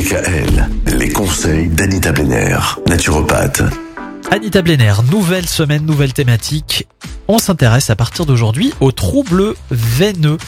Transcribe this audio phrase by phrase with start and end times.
[0.00, 0.66] DKL,
[0.96, 2.56] les conseils d'Anita Blenner,
[2.88, 3.62] naturopathe.
[4.30, 6.86] Anita Blenner, nouvelle semaine, nouvelle thématique.
[7.28, 10.38] On s'intéresse à partir d'aujourd'hui aux troubles veineux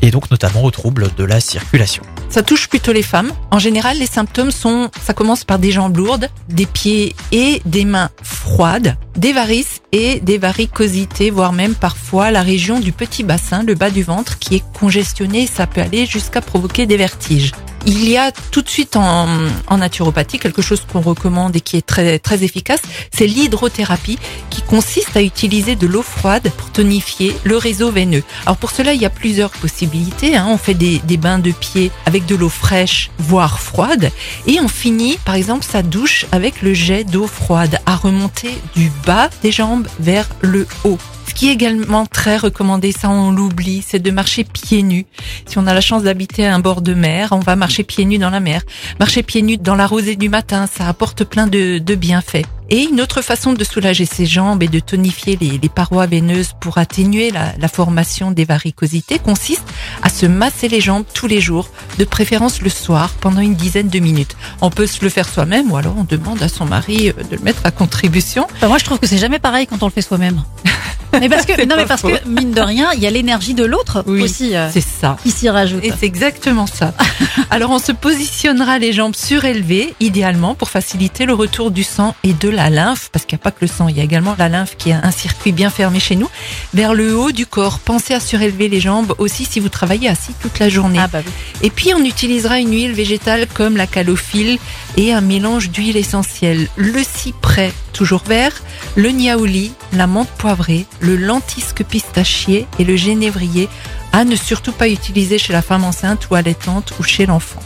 [0.00, 2.02] et donc notamment aux troubles de la circulation.
[2.30, 3.32] Ça touche plutôt les femmes.
[3.50, 7.84] En général, les symptômes sont, ça commence par des jambes lourdes, des pieds et des
[7.84, 13.62] mains froides, des varices et des varicosités, voire même parfois la région du petit bassin,
[13.62, 15.46] le bas du ventre qui est congestionné.
[15.46, 17.52] Ça peut aller jusqu'à provoquer des vertiges.
[17.88, 19.28] Il y a tout de suite en,
[19.76, 22.80] naturopathie quelque chose qu'on recommande et qui est très très efficace,
[23.14, 24.18] c'est l'hydrothérapie
[24.50, 28.24] qui consiste à utiliser de l'eau froide pour tonifier le réseau veineux.
[28.44, 30.36] Alors pour cela, il y a plusieurs possibilités.
[30.36, 30.46] Hein.
[30.48, 34.10] On fait des, des bains de pied avec de l'eau fraîche, voire froide,
[34.48, 38.90] et on finit par exemple sa douche avec le jet d'eau froide à remonter du
[39.06, 40.98] bas des jambes vers le haut.
[41.36, 45.04] Qui est également très recommandé, ça on l'oublie, c'est de marcher pieds nus.
[45.44, 48.06] Si on a la chance d'habiter à un bord de mer, on va marcher pieds
[48.06, 48.62] nus dans la mer.
[48.98, 52.46] Marcher pieds nus dans la rosée du matin, ça apporte plein de, de bienfaits.
[52.70, 56.52] Et une autre façon de soulager ses jambes et de tonifier les, les parois veineuses
[56.58, 59.68] pour atténuer la, la, formation des varicosités consiste
[60.02, 63.90] à se masser les jambes tous les jours, de préférence le soir, pendant une dizaine
[63.90, 64.38] de minutes.
[64.62, 67.36] On peut se le faire soi-même ou alors on demande à son mari euh, de
[67.36, 68.46] le mettre à contribution.
[68.56, 70.42] Enfin, moi, je trouve que c'est jamais pareil quand on le fait soi-même.
[71.12, 73.64] Mais parce que non, mais parce que mine de rien, il y a l'énergie de
[73.64, 74.56] l'autre oui, aussi.
[74.56, 75.16] Euh, c'est ça.
[75.22, 75.84] Qui s'y rajoute.
[75.84, 76.94] Et c'est exactement ça.
[77.50, 82.32] Alors on se positionnera les jambes surélevées, idéalement pour faciliter le retour du sang et
[82.32, 84.34] de la lymphe, parce qu'il n'y a pas que le sang, il y a également
[84.38, 86.28] la lymphe qui a un circuit bien fermé chez nous,
[86.74, 87.78] vers le haut du corps.
[87.78, 90.98] Pensez à surélever les jambes aussi si vous travaillez assis toute la journée.
[91.00, 91.32] Ah bah oui.
[91.62, 94.58] Et puis on utilisera une huile végétale comme la calophylle
[94.96, 96.68] et un mélange d'huile essentielle.
[96.76, 98.52] Le cyprès, toujours vert,
[98.94, 103.68] le niaouli, la menthe poivrée, le lentisque pistachier et le génévrier
[104.12, 107.62] à ne surtout pas utiliser chez la femme enceinte ou allaitante ou chez l'enfant.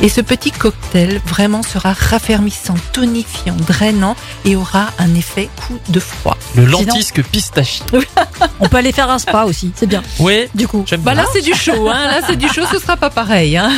[0.00, 6.00] Et ce petit cocktail vraiment sera raffermissant, tonifiant, drainant et aura un effet coup de
[6.00, 6.36] froid.
[6.54, 7.84] Le lentisque pistachier.
[8.60, 10.02] On peut aller faire un spa aussi, c'est bien.
[10.18, 11.14] Oui, Du coup, Bah bien.
[11.14, 12.06] là c'est du chaud, hein.
[12.06, 13.56] là c'est du chaud, ce sera pas pareil.
[13.56, 13.70] Hein.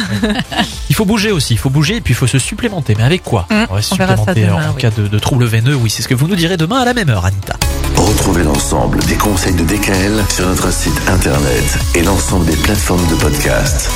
[0.88, 2.94] Il faut bouger aussi, il faut bouger et puis il faut se supplémenter.
[2.96, 3.46] Mais avec quoi?
[3.50, 4.80] Hum, On va se on supplémenter demain, en oui.
[4.82, 5.74] cas de, de troubles veineux.
[5.74, 7.54] Oui, c'est ce que vous nous direz demain à la même heure, Anita.
[7.96, 13.14] Retrouvez l'ensemble des conseils de DKL sur notre site internet et l'ensemble des plateformes de
[13.14, 13.90] podcast.